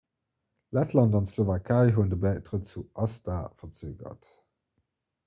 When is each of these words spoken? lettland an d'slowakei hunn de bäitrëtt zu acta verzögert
lettland 0.77 1.17
an 1.19 1.27
d'slowakei 1.27 1.93
hunn 1.97 2.09
de 2.13 2.19
bäitrëtt 2.23 2.71
zu 2.71 2.81
acta 3.05 3.37
verzögert 3.61 4.23